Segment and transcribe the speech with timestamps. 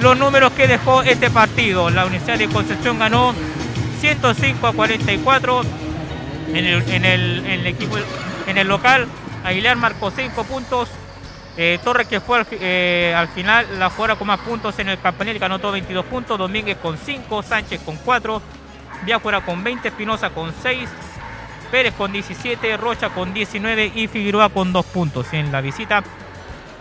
[0.00, 1.90] los números que dejó este partido.
[1.90, 3.34] La Universidad de Concepción ganó
[4.00, 5.62] 105 a 44
[6.52, 7.96] en el, en el, equipo
[8.46, 9.06] en el local.
[9.44, 10.88] Aguilar marcó 5 puntos.
[11.56, 14.98] Eh, Torres que fue al, eh, al, final la jugada con más puntos en el
[14.98, 16.38] campanil ganó todo 22 puntos.
[16.38, 18.42] Domínguez con 5, Sánchez con 4,
[19.04, 20.88] Viajuera con 20, Espinosa con 6,
[21.70, 25.32] Pérez con 17, Rocha con 19 y Figueroa con 2 puntos.
[25.32, 26.02] En la visita,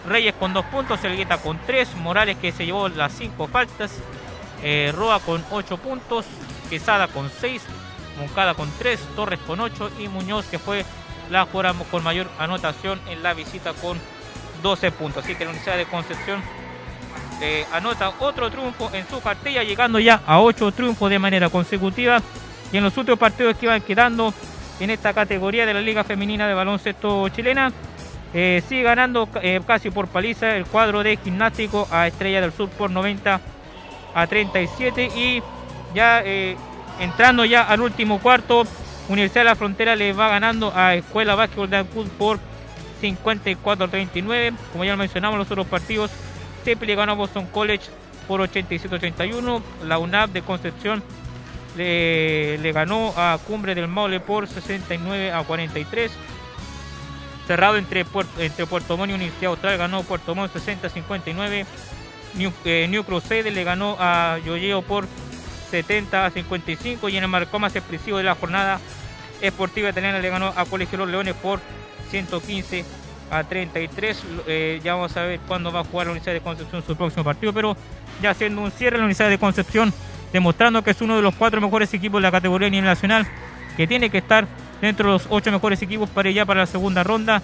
[0.07, 3.91] Reyes con 2 puntos, Elgueta con 3, Morales que se llevó las 5 faltas,
[4.63, 6.25] eh, Roa con 8 puntos,
[6.69, 7.61] Quesada con 6,
[8.17, 10.83] Moncada con 3, Torres con 8 y Muñoz que fue
[11.29, 13.99] la jugada con mayor anotación en la visita con
[14.63, 15.23] 12 puntos.
[15.23, 16.41] Así que la Universidad de Concepción
[17.41, 22.21] eh, anota otro triunfo en su cartilla, llegando ya a 8 triunfos de manera consecutiva.
[22.71, 24.33] Y en los últimos partidos que iban quedando
[24.79, 27.71] en esta categoría de la Liga Femenina de Baloncesto Chilena.
[28.33, 32.67] Eh, sigue ganando eh, casi por paliza el cuadro de gimnástico a Estrella del Sur
[32.69, 33.39] por 90
[34.15, 35.43] a 37 y
[35.93, 36.23] ya
[36.99, 38.63] entrando ya al último cuarto,
[39.07, 42.39] Universidad de la Frontera le va ganando a Escuela Básquetbol de Ancud por
[43.03, 44.53] 54 a 39.
[44.71, 46.09] Como ya mencionamos los otros partidos,
[46.63, 47.83] Tepe le ganó a Boston College
[48.27, 49.61] por 87 a 31.
[49.85, 51.03] La UNAP de Concepción
[51.75, 56.11] le, ganó a Cumbre del Maule por 69 a 43.
[57.45, 58.05] Cerrado entre,
[58.39, 61.65] entre Puerto Montt y Universidad Austral, ganó Puerto Montt 60 a 59.
[62.35, 65.07] New, eh, New Crusader le ganó a Yoyeo por
[65.71, 68.79] 70 a 55 y en el marcó más expresivo de la jornada
[69.41, 71.59] esportiva italiana le ganó a Colegio Los Leones por
[72.09, 72.85] 115
[73.31, 74.23] a 33.
[74.47, 77.23] Eh, ya vamos a ver cuándo va a jugar la Universidad de Concepción su próximo
[77.23, 77.75] partido, pero
[78.21, 79.93] ya haciendo un cierre la Universidad de Concepción
[80.31, 83.27] demostrando que es uno de los cuatro mejores equipos de la categoría a nivel nacional,
[83.77, 84.47] que tiene que estar
[84.81, 87.41] dentro de los ocho mejores equipos para ya para la segunda ronda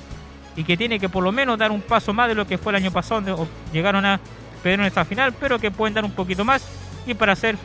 [0.56, 2.72] y que tiene que por lo menos dar un paso más de lo que fue
[2.72, 4.20] el año pasado, donde llegaron a
[4.62, 6.68] perder en esta final, pero que pueden dar un poquito más
[7.06, 7.58] y para hacer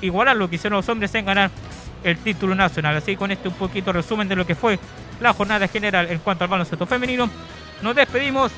[0.00, 1.50] igualar lo que hicieron los hombres en ganar
[2.04, 2.96] el título nacional.
[2.96, 4.78] Así con este un poquito resumen de lo que fue
[5.20, 7.28] la jornada general en cuanto al baloncesto femenino.
[7.82, 8.52] Nos despedimos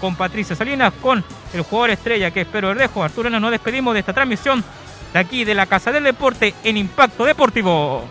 [0.00, 1.24] con Patricia Salinas, con
[1.54, 3.02] el jugador estrella que es Pedro Verdejo.
[3.04, 4.64] Arturo, nos despedimos de esta transmisión
[5.12, 8.08] de aquí de la Casa del Deporte en Impacto Deportivo.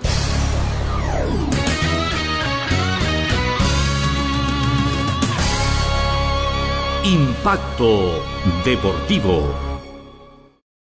[7.03, 8.23] Impacto
[8.63, 9.70] Deportivo.